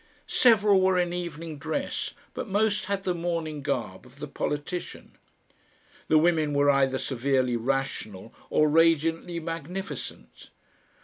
Several 0.25 0.81
were 0.81 0.97
in 0.97 1.13
evening 1.13 1.59
dress, 1.59 2.15
but 2.33 2.47
most 2.47 2.85
had 2.85 3.03
the 3.03 3.13
morning 3.13 3.61
garb 3.61 4.03
of 4.03 4.17
the 4.17 4.27
politician; 4.27 5.11
the 6.07 6.17
women 6.17 6.55
were 6.55 6.71
either 6.71 6.97
severely 6.97 7.55
rational 7.55 8.33
or 8.49 8.67
radiantly 8.67 9.39
magnificent. 9.39 10.49